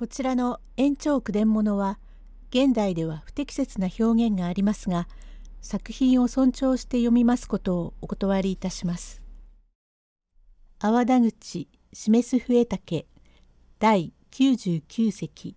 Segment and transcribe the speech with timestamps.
[0.00, 1.98] こちらの延長句伝物は
[2.48, 5.06] 現代では不適切な表現がありますが
[5.60, 9.20] 作品を尊重して読みますことをお断りいたします。
[10.78, 13.04] 阿波田口示す笛竹
[13.78, 15.54] 第99席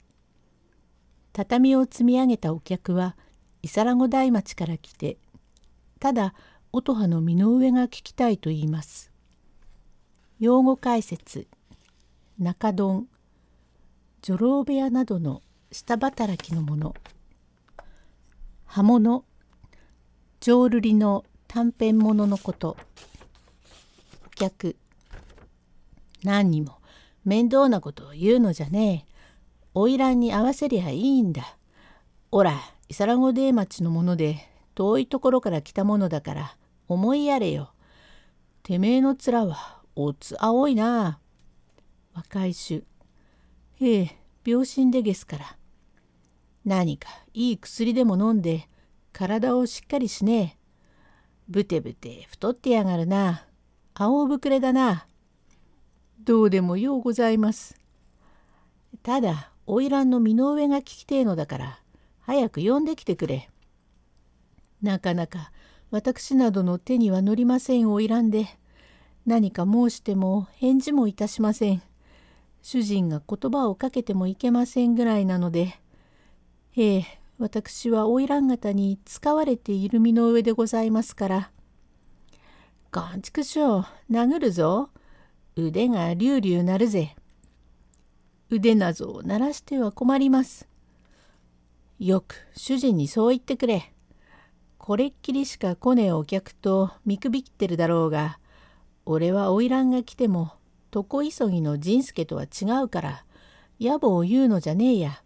[1.32, 3.16] 畳を積み上げたお客は
[3.62, 5.16] 伊皿子台町から来て
[6.02, 6.34] ただ
[6.74, 9.10] 音羽の身の上が聞きたいと言います。
[10.42, 11.48] 用語解説
[12.38, 13.08] 中丼
[14.24, 16.96] 女郎部屋などの下働きのもの。
[18.64, 19.26] 刃物。
[20.40, 22.78] 浄瑠璃の短編もののこと。
[24.26, 24.78] お客。
[26.24, 26.78] 何にも。
[27.26, 29.14] 面倒なことを言うのじゃねえ。
[29.74, 31.58] 花魁に合わせりゃいいんだ。
[32.32, 36.56] おら伊皿子出町のもので遠いところから来たものだから
[36.88, 37.74] 思いやれよ。
[38.64, 41.20] てめえの面はおつ青いな。
[42.14, 42.86] 若い衆。
[43.82, 45.58] へえ、病心でげすから。
[46.66, 48.70] 何かいい薬でも飲んで
[49.12, 50.58] 体をしっかりしねえ。
[51.50, 53.46] ブテブテ太ってやがるな。
[53.94, 55.06] 青ぶくれだな。
[56.20, 57.76] どうでもようございます。
[59.02, 61.80] ただ、花魁の身の上が聞きてえのだから、
[62.22, 63.50] 早く呼んできてくれ。
[64.82, 65.52] なかなか
[65.92, 68.48] 私などの手には乗りませんを選んで
[69.26, 71.82] 何か申しても返事もいたしません。
[72.64, 75.76] 主人が言葉をかけてもいけませんぐらいなので、
[76.78, 77.06] ええ、
[77.38, 81.52] 私は花魁方に使われている身の上でございますから。
[82.90, 84.90] こんちくしょう、殴るぞ。
[85.58, 87.16] 腕がりゅうりゅうなるぜ。
[88.50, 90.70] 腕なぞを鳴らしては困ります。
[92.00, 93.94] よく主人にそう言ってくれ。
[94.78, 98.40] これっきりしか来ねえお客と見くびってるだろうが
[99.06, 100.54] 俺は花魁が来ても
[100.94, 103.26] 床急ぎの仁助とは違うから
[103.80, 105.24] 野暮を言うのじゃねえや。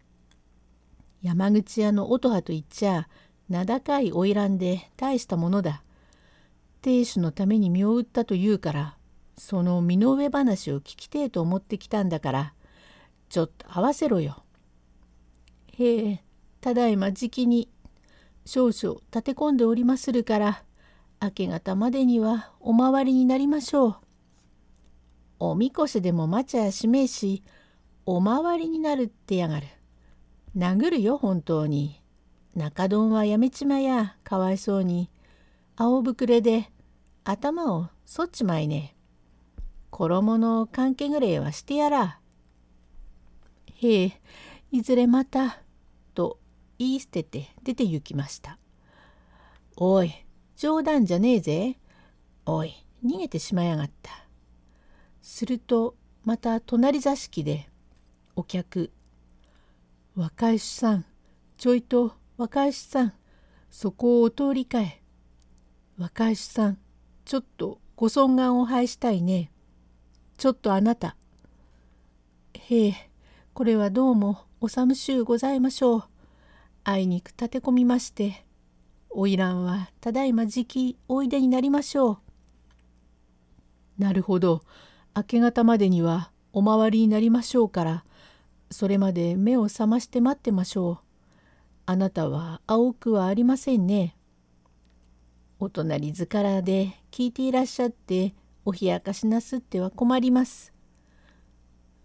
[1.22, 3.10] 山口屋の音羽と言っちゃ
[3.50, 5.84] 名高い花魁で大したものだ。
[6.82, 8.98] 亭主のために身を売ったと言うから
[9.38, 12.54] その身の上話を聞きてえと思ってきたんだから
[13.30, 14.44] ちょっと合わせろよ。
[15.74, 16.24] へえ
[16.62, 17.70] ただいまじきに
[18.46, 20.64] 少々立て込んでおりまするから
[21.22, 24.07] 明け方までにはお回りになりましょう。
[25.40, 27.44] おみこしでも待ちゃやしめえし
[28.06, 29.68] お回りになるってやがる。
[30.56, 32.02] 殴るよ本当に。
[32.56, 35.12] 中丼はやめちまやかわいそうに。
[35.76, 36.72] 青ぶくれで
[37.24, 38.96] 頭をそっちまいね。
[39.92, 42.20] 衣の関係ぐれいはしてやら。
[43.76, 44.22] へえ
[44.72, 45.62] いずれまた
[46.16, 46.40] と
[46.80, 48.58] 言い捨てて出て行きました。
[49.76, 50.12] おい、
[50.56, 51.78] 冗談じゃねえぜ。
[52.46, 52.74] おい、
[53.06, 54.27] 逃げてしまいやがった。
[55.30, 55.94] すると、
[56.24, 57.70] また隣座敷で、
[58.38, 58.92] お客、
[60.16, 61.06] 若い主さん、
[61.58, 63.14] ちょいと若い主さん、
[63.70, 65.02] そこをお通りかえ。
[65.98, 66.78] 若い主さん、
[67.26, 69.52] ちょっとご尊願を拝したいね。
[70.38, 71.18] ちょっとあなた。
[72.54, 73.10] へえ、
[73.54, 76.04] これはどうもお寒しゅうございましょう。
[76.86, 78.46] あいにく立て込みまして
[79.14, 82.18] 花魁はただいまじきおいでになりましょう。
[83.98, 84.62] なるほど
[85.18, 88.06] 明け方までにはお回りになりましょうから
[88.70, 90.98] それまで目を覚まして待ってましょう。
[91.88, 94.16] あなたは青くはありませんね。
[95.60, 100.72] お隣図からで聞いていらっしゃってお冷やかしなすっては困ります。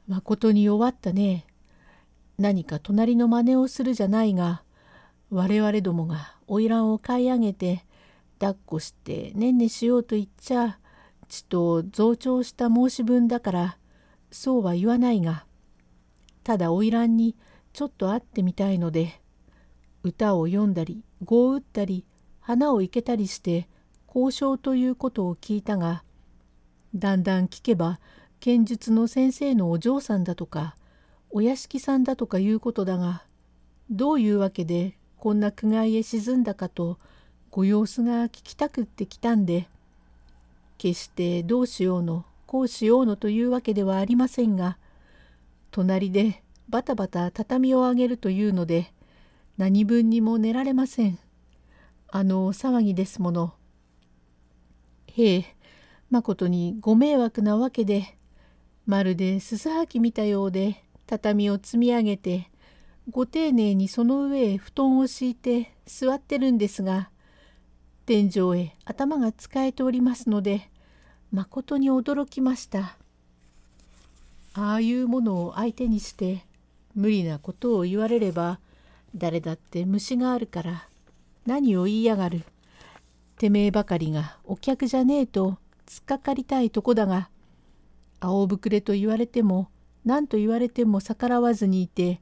[0.09, 1.45] まことに弱ったね。
[2.39, 4.63] 何か隣の真似をするじゃないが
[5.29, 7.85] 我々どもが花魁を買い上げて
[8.39, 10.79] 抱っこしてねんねしようと言っちゃ
[11.33, 13.79] ちと増長した申し分だから
[14.31, 15.47] そうは言わないが
[16.45, 17.35] ただ花魁に
[17.73, 19.19] ちょっと会ってみたいので
[20.03, 22.05] 歌を読んだり碁を打ったり
[22.41, 23.67] 花を生けたりして
[24.07, 26.05] 交渉ということを聞いたが
[26.95, 27.99] だんだん聞けば
[28.39, 30.77] 剣術の先生のお嬢さんだとか
[31.31, 33.25] お屋敷さんだとかいうことだが
[33.91, 36.99] どういうわけでこんな苦界へ沈んだかと
[37.51, 39.67] ご様子が聞きたくってきたんで
[40.83, 44.79] 決してどうしようのこうしようのというわけではありませんが
[45.71, 48.93] 隣でバタバタ畳を上げるというので
[49.57, 51.21] 何分にも寝られません。
[52.09, 53.55] あの騒ぎですもの。
[55.07, 55.45] へえ
[56.11, 58.19] まことにご迷惑なわけで
[58.85, 62.51] まるですすはき見たようで畳を積み上げて
[63.09, 67.11] ご丁寧にその上へ布団を敷いて座ってるんですが
[68.05, 70.72] 天井へ頭が使えておりますので
[71.33, 72.97] まことに驚きました。
[74.55, 76.45] ああいうものを相手にして
[76.95, 78.59] 無理なことを言われれば
[79.17, 80.87] 誰だって虫があるから
[81.47, 82.45] 何を言いやがる。
[83.39, 85.57] てめえばかりがお客じゃねえと
[85.87, 87.29] 突っかかりたいとこだが
[88.21, 89.69] 青ぶくれと言われても
[90.05, 92.21] 何と言われても逆らわずにいて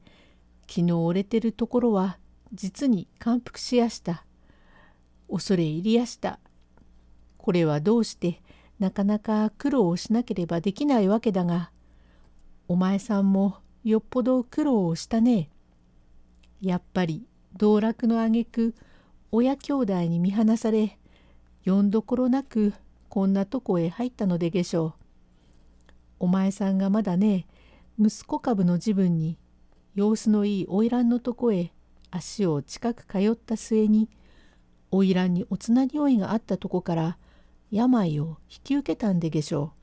[0.67, 2.17] 昨日折れてるところは
[2.53, 4.23] 実に感服しやした。
[5.29, 6.39] 恐れ入りやした。
[7.37, 8.41] これはどうして
[8.81, 11.69] なかなか苦労をしなければできないわけだが
[12.67, 15.51] お前さんもよっぽど苦労をしたね。
[16.61, 18.73] やっぱり道楽の挙句
[19.31, 20.97] 親兄弟に見放され
[21.63, 22.73] よんどころなく
[23.07, 24.93] こんなとこへ入ったのでげしょう。
[26.21, 27.45] お前さんがまだね
[27.99, 29.37] 息子株の自分に
[29.93, 31.71] 様子のいい花魁のとこへ
[32.09, 34.09] 足を近く通った末に
[34.89, 37.17] 花魁におつな匂いがあったとこから
[37.71, 39.73] 病を引き受けたんでげしょ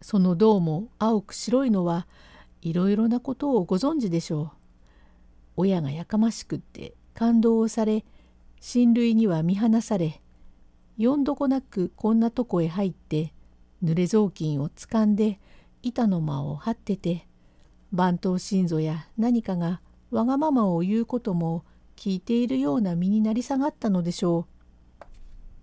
[0.00, 0.04] う。
[0.04, 2.06] その銅も青く白いのは
[2.60, 4.50] いろいろなことをご存知でしょう。
[5.56, 8.04] 親がやかましくって感動をされ
[8.60, 10.20] 親類には見放され
[10.98, 13.32] よんどこなくこんなとこへ入って
[13.82, 15.38] 濡れ雑巾をつかんで
[15.82, 17.26] 板の間を張ってて
[17.92, 19.80] 番頭心臓や何かが
[20.10, 21.64] わがままを言うことも
[21.96, 24.55] 聞いているような身になり下がったのでしょう。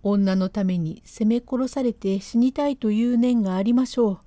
[0.04, 4.20] 女のために責め殺されて死にたいという念がありましょう。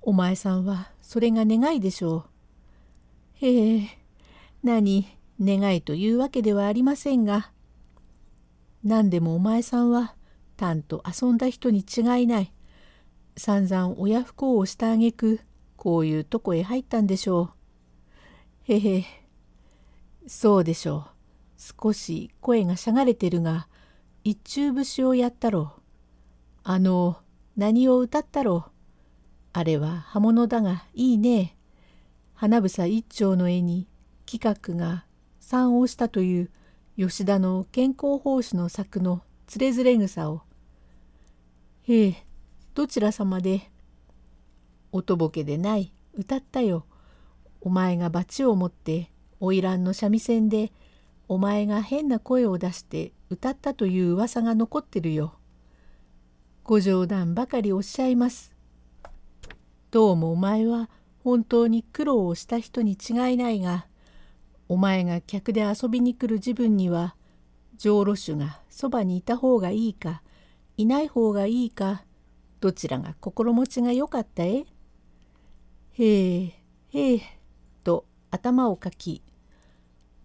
[0.00, 3.46] お前さんはそれが願いでしょう。
[3.46, 3.88] へえ、
[4.62, 5.06] 何、
[5.40, 7.50] 願いというわけではありませんが、
[8.82, 10.14] 何でもお前さんは、
[10.56, 12.52] たんと遊んだ人に違いない。
[13.36, 15.40] 散々親不孝をしたあげく、
[15.76, 17.50] こういうとこへ入ったんでしょ
[18.68, 18.72] う。
[18.72, 19.04] へへ、
[20.26, 21.82] そうでしょう。
[21.82, 23.68] 少し声がしゃがれてるが、
[24.26, 25.80] 一中節をやったろう。
[26.62, 27.18] あの、
[27.58, 28.70] 何を歌ったろう。
[29.52, 31.58] あれは刃物だがいいね。
[32.32, 33.86] 花房一丁の絵に
[34.24, 35.04] 企画が
[35.40, 36.50] 賛をしたという
[36.96, 40.40] 吉田の健康奉仕の作のつれづれ草を。
[41.82, 42.26] へえ、
[42.72, 43.70] どちら様で？
[44.90, 46.86] おとぼけでない、歌ったよ。
[47.60, 50.72] お前が罰を持って花魁の三味線で
[51.28, 55.34] お前が変な声を出して歌ったという噂が残ってるよ。
[56.62, 58.54] ご冗談ばかりおっしゃいます。
[59.90, 60.88] どうもお前は
[61.24, 63.88] 本当に苦労をした人に違いないが、
[64.68, 67.16] お前が客で遊びに来る自分には、
[67.76, 70.22] 上路主がそばにいた方がいいか、
[70.76, 72.04] いない方がいいか、
[72.60, 74.64] どちらが心持ちがよかったえ？
[75.94, 76.54] へえ、
[76.90, 77.20] へえ、
[77.82, 79.23] と頭をかき、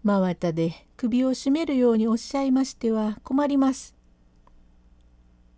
[0.04, 3.96] 真綿で首を絞めるようにおっしゃいましては困ります。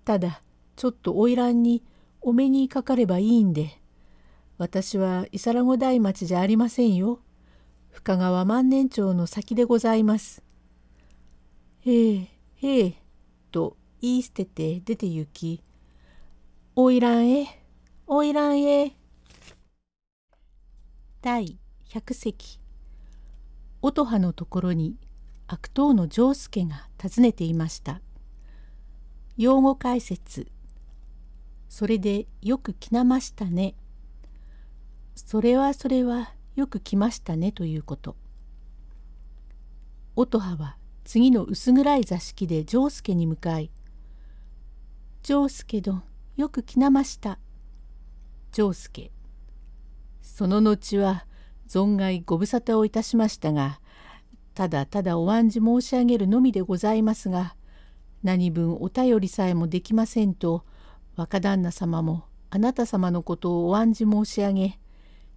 [0.04, 0.42] ただ、
[0.76, 1.84] ちょっと花魁に
[2.22, 3.80] お目にかかればいいんで、
[4.58, 7.20] 私は伊皿子台町じゃありませんよ。
[7.90, 10.44] 深川万年町の先でございます。
[11.82, 12.94] へえ、へえ、
[13.52, 15.64] と言い捨てて出て行き、
[16.76, 17.60] 花魁へ、
[18.08, 18.96] 花魁へ。
[21.22, 21.60] 第
[21.90, 22.61] 百席
[23.82, 24.96] 音羽のところに
[25.48, 28.02] 悪党の丈助が訪ねていました。
[29.38, 30.48] 用語解説
[31.68, 33.76] それでよく来なましたね。
[35.16, 38.16] それはそれはよく来ましたねということ。
[40.16, 43.72] 音羽は次の薄暗い座敷で丈助に向かい
[45.24, 46.04] 「丈助殿
[46.36, 47.40] よく来なました」
[48.52, 49.12] 丈助
[50.22, 51.26] その後は
[51.72, 53.80] 存外ご無沙汰をいたしましたが
[54.54, 57.56] ただただお案じ申し上げるのみでございますが
[58.24, 60.66] 何分お便りさえもできませんと
[61.16, 64.80] 若旦那様もあなた様のことをお案じ申し上げ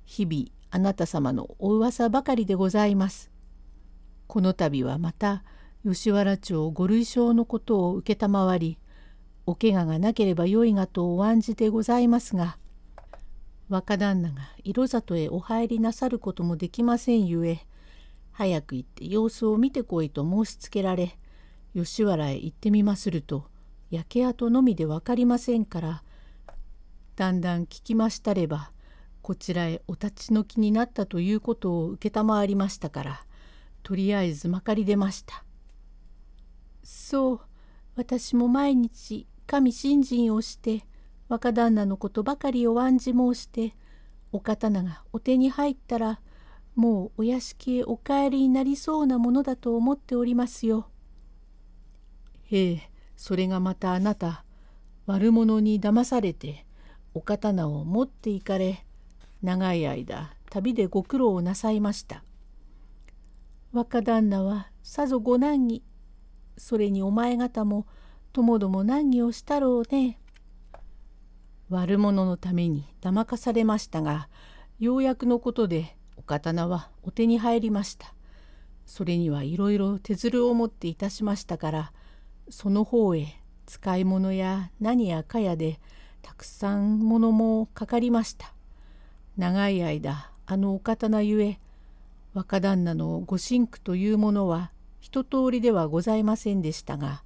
[0.04, 3.30] 日々あなた様のお噂ばかりでございます。
[4.26, 5.44] この度はまた
[5.84, 8.78] 吉原町ご類承のことを承り
[9.46, 12.58] お怪我がなければよいがとお案じてございますが
[13.68, 17.66] 若旦那が色里へお入りなさることもできませんゆえ
[18.32, 21.18] 早く行って様子を見てこいと申しつけられ
[21.74, 23.46] 吉原へ行ってみますると
[23.90, 26.02] 焼け跡のみで分かりませんから
[27.16, 28.72] だんだん聞きましたれば
[29.22, 33.26] こちらへお立ち退きになったということを承りましたから
[33.82, 35.44] とりあえずまかり出ました。
[36.82, 37.40] そう
[37.96, 40.84] 私も毎日神信心をして
[41.34, 43.74] 若旦那のことばかりを案じ申して
[44.30, 46.20] お刀がお手に入ったら
[46.76, 50.86] もうお屋敷へお帰りになりそうなものだと思っておりますよ。
[52.44, 54.44] へえそれがまたあなた
[55.06, 56.66] 悪者に騙されて
[57.14, 58.86] お刀を持っていかれ
[59.42, 62.22] 長い間旅でご苦労をなさいました。
[63.72, 65.82] 若旦那はさぞご難儀
[66.56, 67.88] それにお前方も
[68.32, 70.20] ともども難儀をしたろうね。
[71.74, 74.28] 悪者のために騙かされましたが
[74.78, 78.14] ようやくのことでお刀はお手に入りました。
[78.86, 81.92] それにはいろいろ手づるを持っていたしましたから
[82.50, 85.80] その方へ使い物や何やかやで
[86.20, 88.54] たくさんものもかかりました。
[89.36, 91.58] 長い間あのお刀ゆえ
[92.34, 97.22] 若旦那のご神苦というものは一通りではございませんでしたが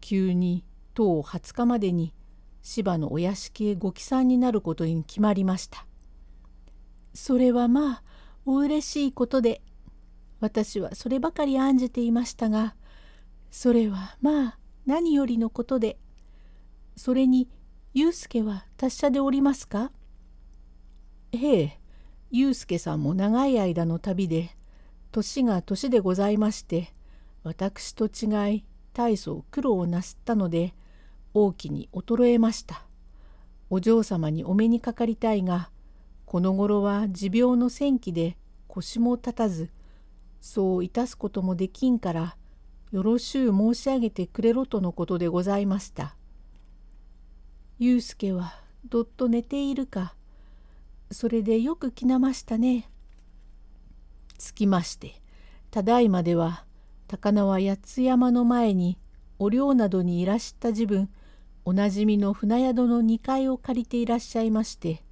[0.00, 2.12] 急に当20日までに
[2.62, 5.86] 芝のお屋敷へご帰参になることに決まりました。
[7.14, 8.02] それはまあ
[8.46, 9.60] お嬉しいことで
[10.40, 12.74] 私はそればかり案じていましたが
[13.50, 15.98] それはまあ何よりのことで
[16.96, 17.48] それに
[17.94, 19.92] 祐介は達者でおりますか？
[21.32, 21.78] ええ
[22.30, 24.56] 祐介さんも長い間の旅で
[25.10, 26.90] 年が年でございまして
[27.42, 28.64] 私と違い
[28.94, 30.74] 大層苦労をなすったので
[31.34, 32.84] 大きに衰えました。
[33.70, 35.70] お嬢様にお目にかかりたいが
[36.26, 38.36] この頃は持病の戦記で
[38.68, 39.70] 腰も立たず
[40.40, 42.36] そういたすこともできんから
[42.90, 46.16] よろしゅう申し上げてくれろとのことでございました。
[47.78, 48.52] ゆうすけは
[48.84, 50.14] どっと寝ているか
[51.10, 52.90] それでよく来なましたね。
[54.38, 55.20] つきまして
[55.70, 56.64] ただいまでは
[57.08, 58.98] 高輪八津山の前に
[59.38, 61.08] お寮などにいらした自分
[61.64, 65.02] おなじみの船宿の2階を借りていらっしゃいまして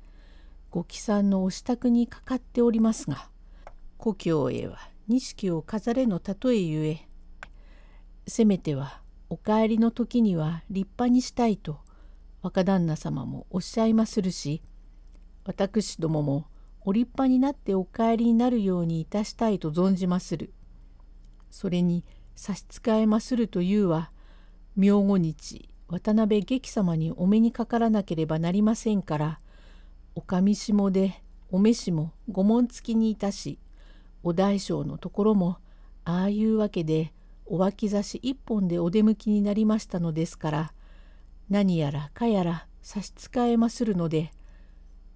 [0.70, 3.28] ご帰参のお支度にかかっておりますが
[3.98, 4.78] 故郷へは
[5.08, 7.08] 錦を飾れの例えゆえ
[8.26, 11.80] せめてはお帰りの時には立派にしたいと
[12.42, 14.62] 若旦那様もおっしゃいまするし
[15.44, 16.46] 私どもも
[16.82, 20.52] お立派になってお帰りになるようにいたしたいと存じまする。
[21.50, 22.04] それに
[22.36, 24.12] 差し支えまするというは
[24.76, 29.40] 明後日渡辺劇様にお目にかからなければなりませんから
[30.14, 31.20] お上下で
[31.50, 33.58] お召しも御紋付きにいたし
[34.22, 35.58] お大将のところも
[36.04, 37.12] ああいうわけで
[37.44, 40.72] お脇差し一本でお出向きになりましたのですから
[41.48, 44.30] 何やらかやら差し支えまするので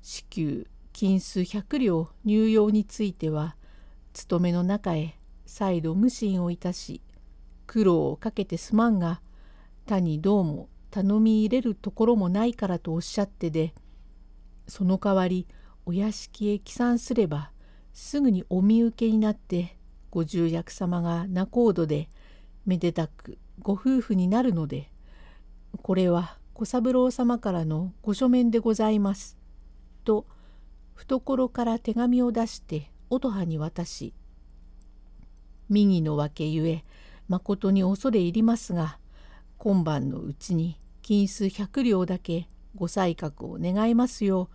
[0.02, 3.54] 至急金数百両入用については
[4.12, 7.00] 勤めの中へ再度無心をいたし
[7.69, 9.21] 苦労をかけてすまんが
[9.87, 13.75] 他にどうも頼み入れるところもないからとおっしゃってで
[14.67, 15.47] その代わり
[15.85, 17.50] お屋敷へ帰参すれば
[17.93, 19.76] すぐにお見受けになって
[20.11, 22.09] ご重役様が仲人で
[22.64, 24.91] めでたくご夫婦になるので
[25.83, 29.37] これは小三郎様からのご書面でございます。
[30.05, 30.25] と
[30.95, 34.14] 懐から手紙を出して乙葉に渡し
[35.69, 36.85] 右の訳ゆえ
[37.26, 38.99] まことに恐れ入りますが
[39.64, 44.50] 今晩のうちに金数百両だけご採覚を願いますよ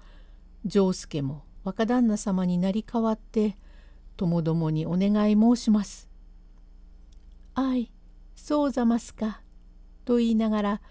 [0.63, 3.57] う丈介も若旦那様になり代わって
[4.17, 6.07] ともどもにお願い申します。
[7.55, 7.91] あい
[8.35, 9.41] そうざますか」
[10.05, 10.81] と言いながら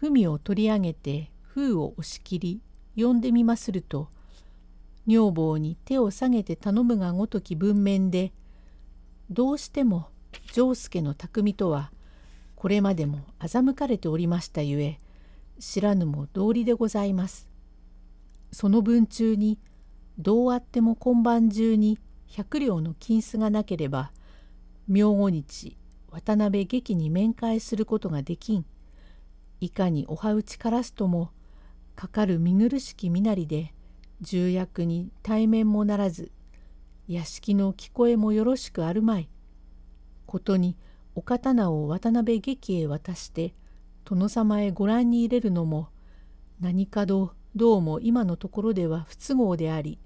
[0.00, 2.62] 文を取り上げて封を押し切り
[2.96, 4.08] 呼んでみますると
[5.06, 8.32] 女房に手を下げて頼むがごとき文面で
[9.28, 10.08] どうしても
[10.54, 11.92] 丈介の匠とは
[12.58, 14.98] これまでも欺かれておりましたゆえ
[15.60, 17.48] 知らぬも道理でございます。
[18.50, 19.60] その文中に
[20.18, 24.10] どうあっても今晩中に百両の金子がなければ
[24.88, 25.76] 明後日
[26.10, 28.66] 渡辺劇に面会することができん。
[29.60, 31.30] いかにお歯打ちからすとも
[31.94, 33.72] かかる見苦しき身なりで
[34.20, 36.32] 重役に対面もならず
[37.06, 39.28] 屋敷の聞こえもよろしくあるまい。
[40.26, 40.76] ことに
[41.18, 43.52] お刀を渡辺劇へ渡して
[44.04, 45.88] 殿様へご覧に入れるのも
[46.60, 49.98] 何かどどうも今のところでは不都合であり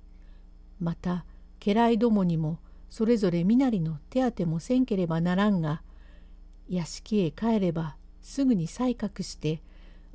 [0.80, 1.26] また
[1.60, 5.82] 家来どもにもそれぞれ身なりの手当てもせんければならんが
[6.66, 9.60] 屋敷へ帰ればすぐに採覚して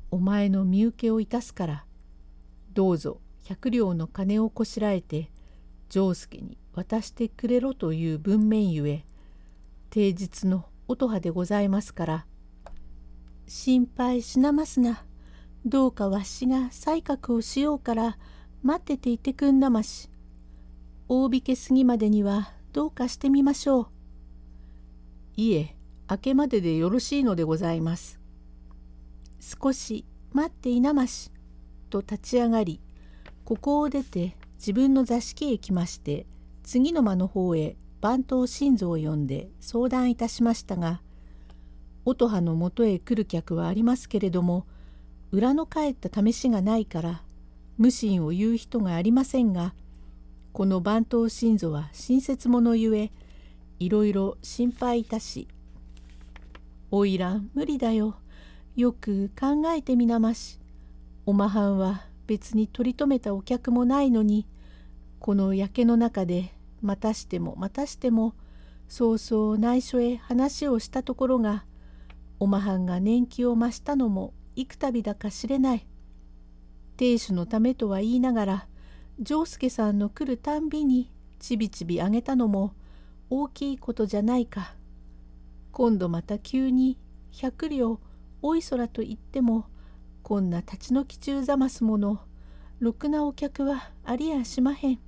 [0.10, 1.86] お前の身請けをいたすから
[2.74, 5.30] どうぞ百両の金をこしらえて
[5.90, 9.06] 丈介に渡してくれろという文面ゆえ
[9.92, 12.26] 定日の音羽でございますから
[13.48, 15.06] 心配しなますな
[15.66, 18.18] どうかわしが採覚をしようから
[18.64, 20.10] 待ってていてくんなまし
[21.10, 23.88] 大引け過ぎまでにはどうかしてみましょう。
[25.38, 25.76] いえ
[26.10, 28.20] 明けまででよろしいのでございます。
[29.40, 31.32] 少し待っていなまし
[31.90, 32.82] と立ち上がり
[33.46, 36.26] ここを出て自分の座敷へ来まして
[36.64, 41.02] 次の間の方へ番頭心臓を呼んで相談いたしましたが
[42.06, 44.66] 音羽のもとへ来る客はありますけれども
[45.32, 47.24] 裏の帰った試しがないから
[47.78, 49.74] 無心を言う人がありませんが
[50.54, 53.12] この番頭心臓は親切者ゆえ
[53.80, 55.48] いろいろ心配いたし
[56.90, 58.16] 「おいら無理だよ。
[58.78, 60.58] よく考えてみなまし。
[61.26, 64.48] おまはんは別に取り留めたお客もないのに
[65.20, 68.36] この焼けの中でまたしてもまたしても
[68.88, 71.66] そうそう内緒へ話をしたところが
[72.40, 75.88] おまはんが年季を増したのも幾度だか知れない。
[76.96, 78.68] 亭主のためとは言いながら
[79.20, 82.74] 丈介さんの来るたんびにちびちびあげたのも
[83.30, 84.76] 大きいことじゃないか。
[85.72, 86.98] 今度また急に
[87.32, 88.00] 百両
[88.42, 89.66] おいそらと言っても
[90.24, 92.20] こんな立ち退き中ざますもの
[92.80, 95.07] ろくなお客はありやしまへん。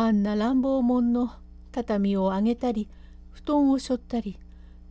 [0.00, 1.30] あんな乱暴者の
[1.72, 2.88] 畳を上げたり
[3.32, 4.38] 布団をしょったり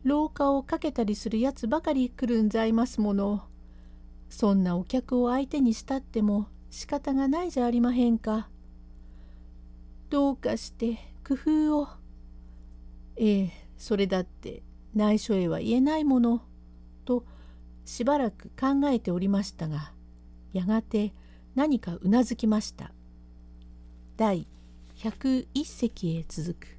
[0.04, 3.42] 廊下をかけたりするやつばかり来るんざいますもの。
[4.30, 8.50] そんなお客を相手にしたっても仕方がないじゃありまへんか。
[10.12, 11.88] どうかして工夫を。
[13.16, 14.62] ええ、それだって
[14.94, 16.44] 内緒へは言えないもの。
[17.06, 17.26] と
[17.84, 19.92] しばらく考えておりましたが
[20.54, 21.16] やがて
[21.56, 22.92] 何かうなずきました。
[24.16, 24.48] 第
[25.00, 26.79] 101席へ続く。